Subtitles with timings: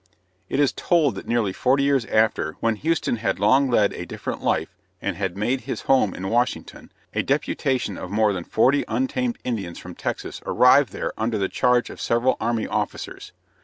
[0.49, 4.41] It is told that nearly forty years after, when Houston had long led a different
[4.41, 9.37] life and had made his home in Washington, a deputation of more than forty untamed
[9.43, 13.31] Indians from Texas arrived there under the charge of several army officers.